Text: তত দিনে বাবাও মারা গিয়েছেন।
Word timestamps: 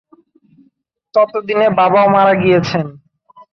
তত 1.13 1.31
দিনে 1.47 1.67
বাবাও 1.79 2.07
মারা 2.15 2.33
গিয়েছেন। 2.41 2.85